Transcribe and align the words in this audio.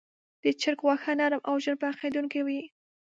د 0.43 0.45
چرګ 0.61 0.79
غوښه 0.85 1.13
نرم 1.19 1.41
او 1.49 1.55
ژر 1.63 1.75
پخېدونکې 1.83 2.41
وي. 2.47 2.61